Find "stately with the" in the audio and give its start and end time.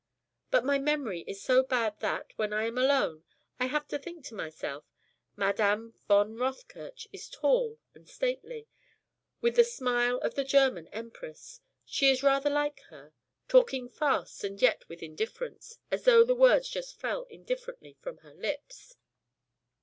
8.09-9.63